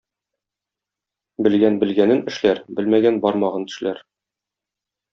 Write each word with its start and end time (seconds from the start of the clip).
Белгән 1.49 1.77
белгәнен 1.85 2.25
эшләр, 2.33 2.65
белмәгән 2.81 3.23
бармагын 3.29 3.71
тешләр. 3.71 4.05